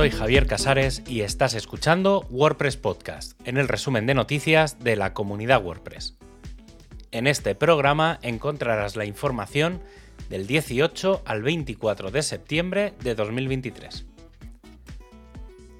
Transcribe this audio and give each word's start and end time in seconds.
soy 0.00 0.10
Javier 0.10 0.46
Casares 0.46 1.02
y 1.06 1.20
estás 1.20 1.52
escuchando 1.52 2.26
WordPress 2.30 2.78
Podcast, 2.78 3.38
en 3.44 3.58
el 3.58 3.68
resumen 3.68 4.06
de 4.06 4.14
noticias 4.14 4.78
de 4.78 4.96
la 4.96 5.12
comunidad 5.12 5.62
WordPress. 5.62 6.16
En 7.10 7.26
este 7.26 7.54
programa 7.54 8.18
encontrarás 8.22 8.96
la 8.96 9.04
información 9.04 9.82
del 10.30 10.46
18 10.46 11.20
al 11.26 11.42
24 11.42 12.10
de 12.10 12.22
septiembre 12.22 12.94
de 13.02 13.14
2023. 13.14 14.06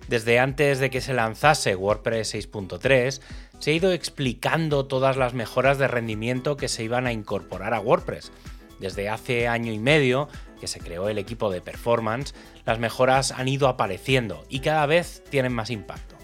Desde 0.09 0.38
antes 0.38 0.80
de 0.80 0.91
que 0.91 1.00
se 1.00 1.14
lanzase 1.14 1.74
WordPress 1.74 2.34
6.3, 2.34 3.23
se 3.59 3.70
ha 3.70 3.74
ido 3.74 3.91
explicando 3.91 4.84
todas 4.84 5.16
las 5.16 5.32
mejoras 5.32 5.78
de 5.78 5.88
rendimiento 5.88 6.59
que 6.59 6.68
se 6.68 6.84
iban 6.84 7.06
a 7.06 7.12
incorporar 7.14 7.73
a 7.73 7.80
WordPress. 7.80 8.32
Desde 8.80 9.09
hace 9.09 9.48
año 9.48 9.73
y 9.73 9.78
medio 9.78 10.28
que 10.60 10.69
se 10.69 10.78
creó 10.78 11.09
el 11.09 11.19
equipo 11.19 11.50
de 11.50 11.60
performance, 11.60 12.34
las 12.64 12.78
mejoras 12.78 13.32
han 13.32 13.48
ido 13.48 13.66
apareciendo 13.66 14.45
y 14.48 14.60
cada 14.60 14.86
vez 14.86 15.24
tienen 15.30 15.52
más 15.52 15.70
impacto. 15.70 16.16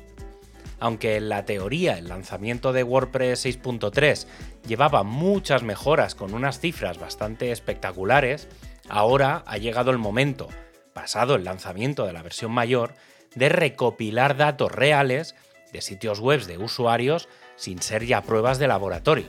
Aunque 0.79 1.17
en 1.17 1.29
la 1.29 1.45
teoría 1.47 1.99
el 1.99 2.09
lanzamiento 2.09 2.73
de 2.73 2.83
WordPress 2.83 3.47
6.3 3.47 4.27
llevaba 4.67 5.03
muchas 5.03 5.63
mejoras 5.63 6.15
con 6.15 6.35
unas 6.35 6.61
cifras 6.61 6.99
bastante 6.99 7.51
espectaculares, 7.51 8.49
ahora 8.89 9.43
ha 9.47 9.57
llegado 9.57 9.91
el 9.91 9.99
momento, 9.99 10.49
pasado 10.93 11.35
el 11.35 11.45
lanzamiento 11.45 12.07
de 12.07 12.13
la 12.13 12.23
versión 12.23 12.53
mayor, 12.53 12.95
de 13.35 13.49
recopilar 13.49 14.37
datos 14.37 14.71
reales 14.71 15.35
de 15.73 15.81
sitios 15.81 16.21
web 16.21 16.45
de 16.45 16.59
usuarios 16.59 17.29
sin 17.57 17.81
ser 17.81 18.05
ya 18.05 18.23
pruebas 18.23 18.59
de 18.59 18.69
laboratorio. 18.69 19.27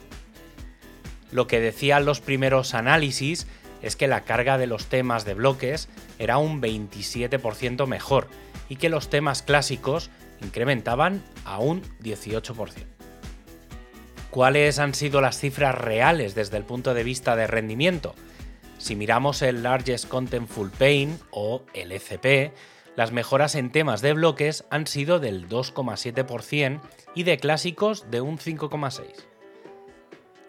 Lo 1.32 1.48
que 1.48 1.60
decían 1.60 2.06
los 2.06 2.22
primeros 2.22 2.74
análisis 2.74 3.48
es 3.82 3.96
que 3.96 4.08
la 4.08 4.24
carga 4.24 4.58
de 4.58 4.68
los 4.68 4.88
temas 4.88 5.26
de 5.26 5.34
bloques 5.34 5.90
era 6.20 6.38
un 6.38 6.62
27% 6.62 7.88
mejor 7.88 8.28
y 8.70 8.76
que 8.78 8.90
los 8.90 9.10
temas 9.10 9.42
clásicos 9.42 10.10
incrementaban 10.42 11.24
a 11.46 11.60
un 11.60 11.82
18%. 12.02 12.86
¿Cuáles 14.30 14.78
han 14.80 14.94
sido 14.94 15.22
las 15.22 15.40
cifras 15.40 15.76
reales 15.76 16.36
desde 16.36 16.58
el 16.58 16.64
punto 16.64 16.94
de 16.94 17.04
vista 17.04 17.36
de 17.36 17.48
rendimiento? 17.48 18.14
Si 18.78 18.96
miramos 18.96 19.42
el 19.42 19.64
Largest 19.64 20.08
Contentful 20.08 20.70
Paint 20.70 21.20
o 21.32 21.64
LCP, 21.74 22.54
las 22.96 23.12
mejoras 23.12 23.56
en 23.56 23.72
temas 23.72 24.02
de 24.02 24.14
bloques 24.14 24.66
han 24.70 24.86
sido 24.86 25.20
del 25.20 25.48
2,7% 25.48 26.82
y 27.16 27.24
de 27.24 27.38
clásicos 27.38 28.12
de 28.12 28.22
un 28.22 28.38
5,6%. 28.38 29.14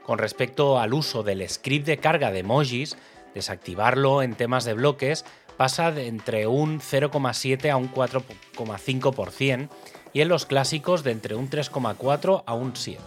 Con 0.03 0.19
respecto 0.19 0.79
al 0.79 0.95
uso 0.95 1.23
del 1.23 1.47
script 1.49 1.87
de 1.87 1.99
carga 1.99 2.31
de 2.31 2.39
emojis, 2.39 2.97
Desactivarlo 3.35 4.23
en 4.23 4.35
temas 4.35 4.65
de 4.65 4.75
bloques 4.75 5.25
pasa 5.57 5.91
de 5.91 6.07
entre 6.07 6.47
un 6.47 6.81
0,7 6.81 7.71
a 7.71 7.77
un 7.77 7.93
4,5% 7.93 9.69
y 10.13 10.21
en 10.21 10.29
los 10.29 10.47
clásicos 10.47 11.05
de 11.05 11.11
entre 11.11 11.35
un 11.35 11.51
3,4 11.51 12.45
a 12.47 12.55
un 12.55 12.75
7. 12.75 13.03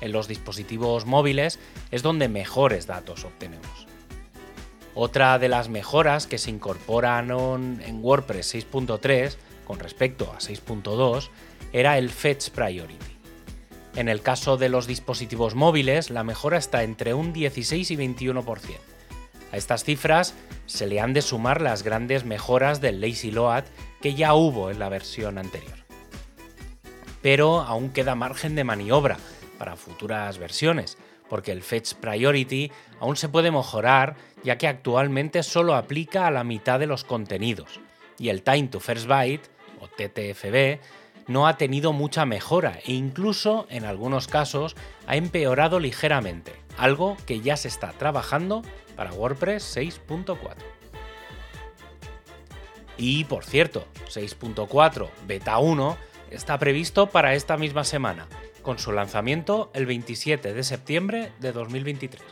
En 0.00 0.12
los 0.12 0.28
dispositivos 0.28 1.06
móviles 1.06 1.58
es 1.90 2.02
donde 2.02 2.28
mejores 2.28 2.86
datos 2.86 3.24
obtenemos. 3.24 3.86
Otra 4.94 5.38
de 5.38 5.48
las 5.48 5.68
mejoras 5.68 6.26
que 6.26 6.38
se 6.38 6.50
incorporan 6.50 7.30
en 7.30 8.00
WordPress 8.02 8.54
6.3 8.54 9.36
con 9.64 9.78
respecto 9.78 10.32
a 10.32 10.38
6.2 10.38 11.30
era 11.72 11.98
el 11.98 12.10
Fetch 12.10 12.50
Priority. 12.50 13.18
En 13.94 14.08
el 14.08 14.22
caso 14.22 14.56
de 14.56 14.68
los 14.68 14.86
dispositivos 14.86 15.54
móviles, 15.54 16.10
la 16.10 16.24
mejora 16.24 16.58
está 16.58 16.82
entre 16.82 17.14
un 17.14 17.32
16 17.32 17.90
y 17.90 17.96
21%. 17.96 18.78
A 19.52 19.56
estas 19.56 19.84
cifras 19.84 20.34
se 20.66 20.86
le 20.86 21.00
han 21.00 21.14
de 21.14 21.22
sumar 21.22 21.62
las 21.62 21.82
grandes 21.82 22.24
mejoras 22.24 22.80
del 22.80 23.00
Lazy 23.00 23.30
Load 23.30 23.64
que 24.00 24.14
ya 24.14 24.34
hubo 24.34 24.70
en 24.70 24.78
la 24.78 24.88
versión 24.88 25.38
anterior. 25.38 25.78
Pero 27.22 27.60
aún 27.60 27.90
queda 27.90 28.14
margen 28.14 28.54
de 28.54 28.64
maniobra 28.64 29.16
para 29.58 29.76
futuras 29.76 30.38
versiones, 30.38 30.98
porque 31.28 31.52
el 31.52 31.62
Fetch 31.62 31.94
Priority 31.94 32.70
aún 33.00 33.16
se 33.16 33.28
puede 33.28 33.50
mejorar 33.50 34.16
ya 34.44 34.56
que 34.56 34.68
actualmente 34.68 35.42
solo 35.42 35.74
aplica 35.74 36.26
a 36.26 36.30
la 36.30 36.44
mitad 36.44 36.78
de 36.78 36.86
los 36.86 37.04
contenidos, 37.04 37.80
y 38.18 38.28
el 38.28 38.42
Time 38.42 38.68
to 38.68 38.80
First 38.80 39.06
Byte, 39.06 39.48
o 39.80 39.88
TTFB, 39.88 40.80
no 41.26 41.46
ha 41.46 41.56
tenido 41.56 41.92
mucha 41.92 42.24
mejora 42.24 42.78
e 42.84 42.92
incluso 42.92 43.66
en 43.68 43.84
algunos 43.84 44.28
casos 44.28 44.76
ha 45.06 45.16
empeorado 45.16 45.78
ligeramente, 45.80 46.54
algo 46.78 47.16
que 47.26 47.40
ya 47.40 47.56
se 47.56 47.68
está 47.68 47.92
trabajando 47.92 48.62
para 48.96 49.12
WordPress 49.12 49.76
6.4. 49.76 50.38
Y 52.96 53.24
por 53.24 53.44
cierto, 53.44 53.86
6.4 54.08 55.08
Beta 55.26 55.58
1 55.58 55.96
está 56.30 56.58
previsto 56.58 57.08
para 57.10 57.34
esta 57.34 57.56
misma 57.56 57.84
semana, 57.84 58.26
con 58.62 58.78
su 58.78 58.92
lanzamiento 58.92 59.70
el 59.74 59.86
27 59.86 60.52
de 60.54 60.62
septiembre 60.64 61.32
de 61.38 61.52
2023. 61.52 62.22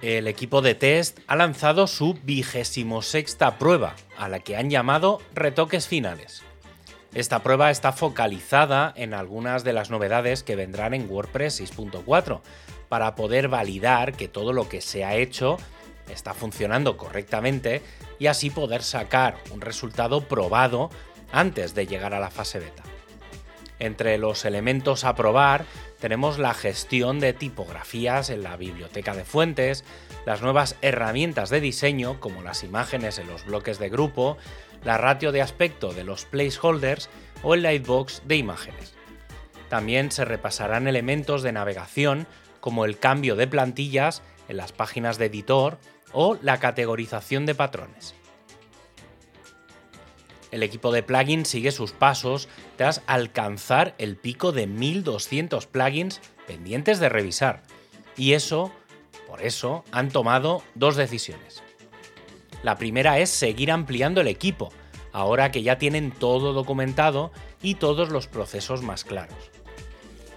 El 0.00 0.28
equipo 0.28 0.62
de 0.62 0.76
test 0.76 1.18
ha 1.26 1.34
lanzado 1.34 1.88
su 1.88 2.14
vigésimo 2.22 3.02
sexta 3.02 3.58
prueba, 3.58 3.96
a 4.16 4.28
la 4.28 4.38
que 4.38 4.56
han 4.56 4.70
llamado 4.70 5.20
retoques 5.34 5.88
finales. 5.88 6.44
Esta 7.14 7.42
prueba 7.42 7.70
está 7.70 7.92
focalizada 7.92 8.92
en 8.94 9.14
algunas 9.14 9.64
de 9.64 9.72
las 9.72 9.90
novedades 9.90 10.42
que 10.42 10.56
vendrán 10.56 10.92
en 10.92 11.10
WordPress 11.10 11.60
6.4, 11.60 12.40
para 12.88 13.14
poder 13.14 13.48
validar 13.48 14.14
que 14.14 14.28
todo 14.28 14.52
lo 14.52 14.68
que 14.68 14.80
se 14.80 15.04
ha 15.04 15.14
hecho 15.14 15.58
está 16.08 16.34
funcionando 16.34 16.96
correctamente 16.96 17.82
y 18.18 18.26
así 18.26 18.50
poder 18.50 18.82
sacar 18.82 19.36
un 19.52 19.60
resultado 19.60 20.22
probado 20.22 20.90
antes 21.32 21.74
de 21.74 21.86
llegar 21.86 22.14
a 22.14 22.20
la 22.20 22.30
fase 22.30 22.58
beta. 22.58 22.82
Entre 23.78 24.18
los 24.18 24.44
elementos 24.44 25.04
a 25.04 25.14
probar 25.14 25.64
tenemos 26.00 26.38
la 26.38 26.54
gestión 26.54 27.20
de 27.20 27.32
tipografías 27.32 28.30
en 28.30 28.42
la 28.42 28.56
biblioteca 28.56 29.14
de 29.14 29.24
fuentes, 29.24 29.84
las 30.26 30.42
nuevas 30.42 30.76
herramientas 30.82 31.50
de 31.50 31.60
diseño 31.60 32.18
como 32.20 32.42
las 32.42 32.64
imágenes 32.64 33.18
en 33.18 33.28
los 33.28 33.44
bloques 33.44 33.78
de 33.78 33.88
grupo, 33.88 34.36
la 34.84 34.98
ratio 34.98 35.32
de 35.32 35.42
aspecto 35.42 35.92
de 35.92 36.04
los 36.04 36.24
placeholders 36.24 37.08
o 37.42 37.54
el 37.54 37.62
lightbox 37.62 38.22
de 38.26 38.36
imágenes. 38.36 38.94
También 39.68 40.10
se 40.10 40.24
repasarán 40.24 40.88
elementos 40.88 41.42
de 41.42 41.52
navegación 41.52 42.26
como 42.60 42.84
el 42.84 42.98
cambio 42.98 43.36
de 43.36 43.46
plantillas 43.46 44.22
en 44.48 44.56
las 44.56 44.72
páginas 44.72 45.18
de 45.18 45.26
editor 45.26 45.78
o 46.12 46.38
la 46.42 46.58
categorización 46.58 47.46
de 47.46 47.54
patrones. 47.54 48.14
El 50.50 50.62
equipo 50.62 50.92
de 50.92 51.02
plugins 51.02 51.48
sigue 51.48 51.72
sus 51.72 51.92
pasos 51.92 52.48
tras 52.76 53.02
alcanzar 53.06 53.94
el 53.98 54.16
pico 54.16 54.52
de 54.52 54.66
1200 54.66 55.66
plugins 55.66 56.20
pendientes 56.46 57.00
de 57.00 57.08
revisar. 57.08 57.62
Y 58.16 58.32
eso, 58.32 58.72
por 59.26 59.42
eso, 59.42 59.84
han 59.92 60.10
tomado 60.10 60.62
dos 60.74 60.96
decisiones. 60.96 61.62
La 62.62 62.76
primera 62.76 63.18
es 63.18 63.30
seguir 63.30 63.70
ampliando 63.70 64.20
el 64.20 64.28
equipo, 64.28 64.70
ahora 65.12 65.50
que 65.50 65.62
ya 65.62 65.78
tienen 65.78 66.10
todo 66.10 66.52
documentado 66.52 67.30
y 67.62 67.74
todos 67.74 68.08
los 68.08 68.26
procesos 68.26 68.82
más 68.82 69.04
claros. 69.04 69.50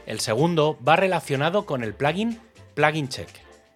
El 0.06 0.20
segundo 0.20 0.78
va 0.88 0.96
relacionado 0.96 1.66
con 1.66 1.84
el 1.84 1.94
plugin 1.94 2.40
Plugin 2.74 3.10
Check, 3.10 3.30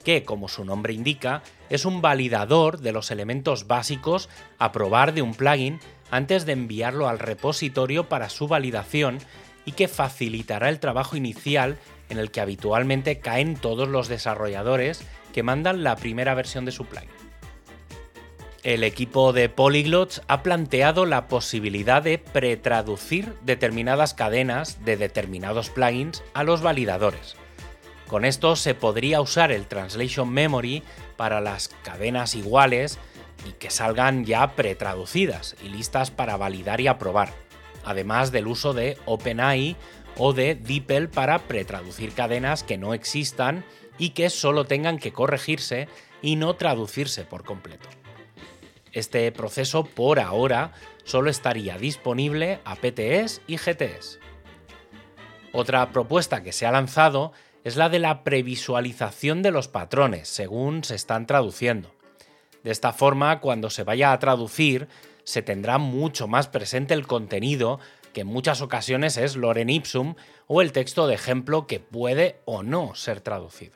que, 0.04 0.24
como 0.24 0.48
su 0.48 0.64
nombre 0.64 0.94
indica, 0.94 1.42
es 1.70 1.86
un 1.86 2.02
validador 2.02 2.80
de 2.80 2.92
los 2.92 3.12
elementos 3.12 3.68
básicos 3.68 4.30
a 4.58 4.72
probar 4.72 5.14
de 5.14 5.22
un 5.22 5.34
plugin 5.34 5.80
antes 6.12 6.46
de 6.46 6.54
enviarlo 6.54 7.08
al 7.08 7.20
repositorio 7.20 8.10
para 8.10 8.30
su 8.30 8.48
validación 8.48 9.20
y 9.66 9.74
que 9.74 9.88
facilitará 9.88 10.70
el 10.70 10.80
trabajo 10.80 11.16
inicial 11.16 11.78
en 12.10 12.20
el 12.20 12.32
que 12.32 12.42
habitualmente 12.42 13.20
caen 13.20 13.56
todos 13.56 13.88
los 13.88 14.08
desarrolladores 14.08 15.04
que 15.34 15.44
mandan 15.44 15.84
la 15.84 15.96
primera 15.96 16.34
versión 16.36 16.66
de 16.66 16.72
su 16.72 16.86
plugin. 16.86 17.10
El 18.64 18.84
equipo 18.84 19.32
de 19.32 19.48
Polyglots 19.48 20.24
ha 20.28 20.42
planteado 20.42 21.06
la 21.06 21.28
posibilidad 21.28 22.02
de 22.02 22.18
pretraducir 22.18 23.34
determinadas 23.44 24.16
cadenas 24.16 24.84
de 24.84 24.98
determinados 24.98 25.70
plugins 25.70 26.24
a 26.34 26.44
los 26.44 26.62
validadores. 26.62 27.36
Con 28.08 28.26
esto 28.26 28.56
se 28.56 28.74
podría 28.74 29.22
usar 29.22 29.52
el 29.52 29.68
Translation 29.68 30.32
Memory 30.32 30.84
para 31.16 31.42
las 31.42 31.70
cadenas 31.84 32.34
iguales 32.34 32.98
y 33.46 33.54
que 33.54 33.70
salgan 33.70 34.26
ya 34.26 34.56
pretraducidas 34.56 35.56
y 35.64 35.70
listas 35.70 36.12
para 36.12 36.38
validar 36.38 36.82
y 36.82 36.88
aprobar, 36.88 37.34
además 37.84 38.32
del 38.32 38.48
uso 38.48 38.74
de 38.74 38.98
OpenAI 39.06 39.76
o 40.18 40.34
de 40.34 40.56
DeepL 40.56 41.08
para 41.08 41.40
pretraducir 41.40 42.14
cadenas 42.14 42.64
que 42.64 42.78
no 42.78 42.94
existan 42.94 43.64
y 43.98 44.10
que 44.10 44.30
solo 44.30 44.66
tengan 44.66 44.98
que 44.98 45.14
corregirse 45.14 45.88
y 46.22 46.36
no 46.36 46.56
traducirse 46.56 47.24
por 47.24 47.44
completo. 47.44 47.88
Este 48.92 49.32
proceso 49.32 49.84
por 49.84 50.20
ahora 50.20 50.72
solo 51.04 51.30
estaría 51.30 51.78
disponible 51.78 52.60
a 52.64 52.76
PTS 52.76 53.42
y 53.46 53.58
GTS. 53.58 54.20
Otra 55.52 55.92
propuesta 55.92 56.44
que 56.44 56.52
se 56.52 56.66
ha 56.66 56.72
lanzado 56.72 57.34
es 57.64 57.76
la 57.76 57.90
de 57.90 58.00
la 58.00 58.24
previsualización 58.24 59.42
de 59.42 59.52
los 59.52 59.68
patrones 59.68 60.28
según 60.28 60.84
se 60.84 60.96
están 60.96 61.28
traduciendo. 61.28 61.94
De 62.66 62.72
esta 62.72 62.94
forma, 62.94 63.42
cuando 63.42 63.70
se 63.70 63.84
vaya 63.84 64.12
a 64.12 64.18
traducir, 64.18 64.88
se 65.24 65.44
tendrá 65.44 65.78
mucho 65.78 66.28
más 66.28 66.48
presente 66.48 66.96
el 66.96 67.06
contenido, 67.06 67.80
que 68.12 68.22
en 68.22 68.28
muchas 68.28 68.60
ocasiones 68.62 69.18
es 69.18 69.36
Loren 69.36 69.70
Ipsum, 69.70 70.16
o 70.48 70.64
el 70.64 70.72
texto 70.72 71.06
de 71.06 71.14
ejemplo 71.14 71.68
que 71.68 71.80
puede 71.80 72.40
o 72.46 72.64
no 72.64 72.96
ser 72.96 73.22
traducido. 73.22 73.76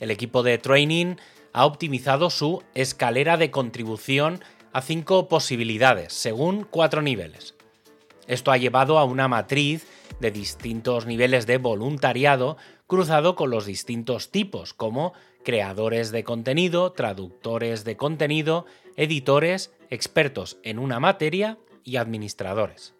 El 0.00 0.10
equipo 0.10 0.42
de 0.42 0.56
training 0.56 1.16
ha 1.52 1.66
optimizado 1.66 2.30
su 2.30 2.62
escalera 2.72 3.36
de 3.36 3.50
contribución 3.50 4.42
a 4.72 4.80
cinco 4.80 5.28
posibilidades, 5.28 6.14
según 6.14 6.64
cuatro 6.64 7.02
niveles. 7.02 7.56
Esto 8.26 8.52
ha 8.52 8.56
llevado 8.56 8.98
a 8.98 9.04
una 9.04 9.28
matriz 9.28 9.86
de 10.18 10.30
distintos 10.30 11.04
niveles 11.04 11.46
de 11.46 11.58
voluntariado 11.58 12.56
cruzado 12.86 13.36
con 13.36 13.50
los 13.50 13.66
distintos 13.66 14.30
tipos, 14.30 14.72
como 14.72 15.12
creadores 15.48 16.10
de 16.10 16.24
contenido, 16.24 16.92
traductores 16.92 17.82
de 17.82 17.96
contenido, 17.96 18.66
editores, 18.96 19.72
expertos 19.88 20.58
en 20.62 20.78
una 20.78 21.00
materia 21.00 21.56
y 21.84 21.96
administradores. 21.96 22.94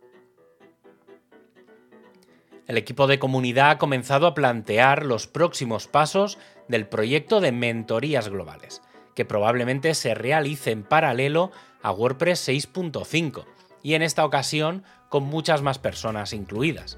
El 2.66 2.78
equipo 2.78 3.06
de 3.06 3.18
comunidad 3.18 3.72
ha 3.72 3.78
comenzado 3.78 4.26
a 4.26 4.32
plantear 4.32 5.04
los 5.04 5.26
próximos 5.26 5.88
pasos 5.88 6.38
del 6.68 6.88
proyecto 6.88 7.42
de 7.42 7.52
mentorías 7.52 8.30
globales, 8.30 8.80
que 9.14 9.26
probablemente 9.26 9.92
se 9.92 10.14
realice 10.14 10.70
en 10.70 10.84
paralelo 10.84 11.50
a 11.82 11.92
WordPress 11.92 12.48
6.5 12.48 13.44
y 13.82 13.92
en 13.92 14.00
esta 14.00 14.24
ocasión 14.24 14.84
con 15.10 15.24
muchas 15.24 15.60
más 15.60 15.78
personas 15.78 16.32
incluidas. 16.32 16.96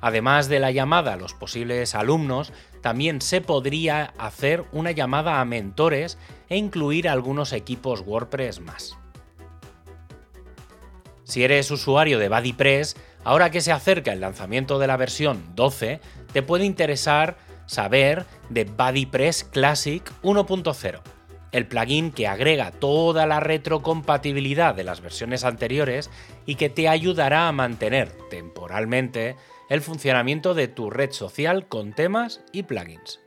Además 0.00 0.48
de 0.48 0.60
la 0.60 0.70
llamada 0.70 1.14
a 1.14 1.16
los 1.16 1.34
posibles 1.34 1.94
alumnos, 1.94 2.52
también 2.80 3.20
se 3.20 3.40
podría 3.40 4.14
hacer 4.18 4.64
una 4.72 4.92
llamada 4.92 5.40
a 5.40 5.44
mentores 5.44 6.18
e 6.48 6.56
incluir 6.56 7.08
algunos 7.08 7.52
equipos 7.52 8.00
WordPress 8.00 8.60
más. 8.60 8.96
Si 11.24 11.44
eres 11.44 11.70
usuario 11.70 12.18
de 12.18 12.28
BuddyPress, 12.28 12.96
ahora 13.22 13.50
que 13.50 13.60
se 13.60 13.72
acerca 13.72 14.12
el 14.12 14.20
lanzamiento 14.20 14.78
de 14.78 14.86
la 14.86 14.96
versión 14.96 15.54
12, 15.54 16.00
te 16.32 16.42
puede 16.42 16.64
interesar 16.64 17.36
saber 17.66 18.24
de 18.48 18.64
BuddyPress 18.64 19.44
Classic 19.44 20.02
1.0, 20.22 21.00
el 21.52 21.66
plugin 21.66 22.10
que 22.10 22.26
agrega 22.26 22.72
toda 22.72 23.26
la 23.26 23.38
retrocompatibilidad 23.38 24.74
de 24.74 24.82
las 24.82 25.00
versiones 25.00 25.44
anteriores 25.44 26.10
y 26.46 26.56
que 26.56 26.68
te 26.68 26.88
ayudará 26.88 27.46
a 27.46 27.52
mantener 27.52 28.10
temporalmente 28.28 29.36
el 29.70 29.80
funcionamiento 29.80 30.52
de 30.52 30.68
tu 30.68 30.90
red 30.90 31.12
social 31.12 31.68
con 31.68 31.92
temas 31.92 32.42
y 32.52 32.64
plugins. 32.64 33.20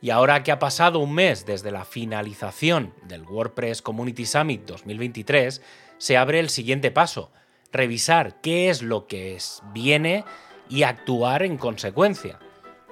Y 0.00 0.10
ahora 0.10 0.44
que 0.44 0.52
ha 0.52 0.60
pasado 0.60 1.00
un 1.00 1.12
mes 1.12 1.44
desde 1.44 1.72
la 1.72 1.84
finalización 1.84 2.94
del 3.02 3.24
WordPress 3.24 3.82
Community 3.82 4.24
Summit 4.24 4.64
2023, 4.64 5.60
se 5.98 6.16
abre 6.16 6.38
el 6.38 6.50
siguiente 6.50 6.92
paso, 6.92 7.32
revisar 7.72 8.40
qué 8.40 8.70
es 8.70 8.80
lo 8.80 9.08
que 9.08 9.34
es, 9.34 9.60
viene 9.74 10.24
y 10.68 10.84
actuar 10.84 11.42
en 11.42 11.58
consecuencia. 11.58 12.38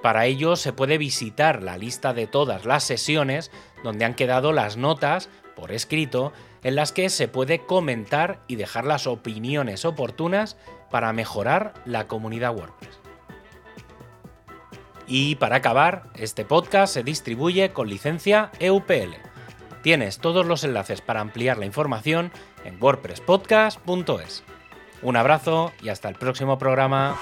Para 0.03 0.27
ello 0.27 0.57
se 0.57 0.73
puede 0.73 0.99
visitar 0.99 1.63
la 1.63 1.79
lista 1.79 2.13
de 2.13 2.27
todas 2.27 2.65
las 2.65 2.83
sesiones 2.83 3.53
donde 3.85 4.05
han 4.05 4.15
quedado 4.15 4.53
las 4.53 4.77
notas 4.77 5.29
por 5.55 5.71
escrito 5.71 6.33
en 6.65 6.75
las 6.75 6.91
que 6.91 7.09
se 7.09 7.29
puede 7.29 7.65
comentar 7.65 8.43
y 8.49 8.57
dejar 8.57 8.85
las 8.85 9.07
opiniones 9.07 9.85
oportunas 9.85 10.57
para 10.91 11.13
mejorar 11.13 11.75
la 11.85 12.07
comunidad 12.07 12.55
WordPress. 12.55 12.99
Y 15.07 15.37
para 15.37 15.57
acabar, 15.57 16.05
este 16.15 16.45
podcast 16.45 16.93
se 16.93 17.03
distribuye 17.03 17.73
con 17.73 17.89
licencia 17.89 18.51
EUPL. 18.59 19.15
Tienes 19.83 20.19
todos 20.19 20.45
los 20.47 20.65
enlaces 20.65 21.01
para 21.01 21.21
ampliar 21.21 21.59
la 21.59 21.67
información 21.67 22.33
en 22.65 22.83
wordpresspodcast.es. 22.83 24.43
Un 25.03 25.17
abrazo 25.17 25.73
y 25.81 25.91
hasta 25.91 26.09
el 26.09 26.17
próximo 26.17 26.59
programa. 26.59 27.17